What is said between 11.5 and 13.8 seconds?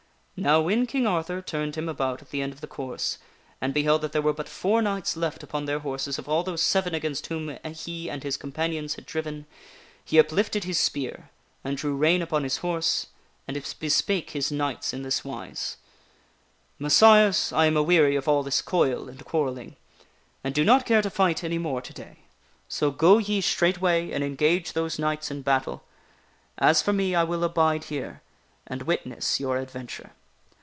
and drew rein upon his horse, and